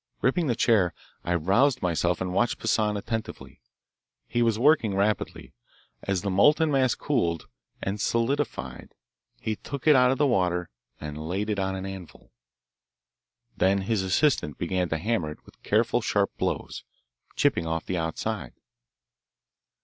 [0.19, 3.61] Gripping the chair, I roused myself and watched Poissan attentively.
[4.27, 5.53] He was working rapidly.
[6.01, 7.47] As the molten mass cooled
[7.83, 8.95] and solidified
[9.39, 12.31] he took it out of the water and laid it on an anvil.
[13.55, 16.83] Then his assistant began to hammer it with careful, sharp blows,
[17.35, 18.53] chipping off the outside.